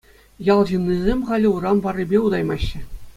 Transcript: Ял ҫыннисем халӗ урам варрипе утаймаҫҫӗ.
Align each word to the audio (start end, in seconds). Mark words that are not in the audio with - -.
Ял 0.51 0.61
ҫыннисем 0.69 1.19
халӗ 1.29 1.49
урам 1.59 1.77
варрипе 1.85 2.17
утаймаҫҫӗ. 2.29 2.79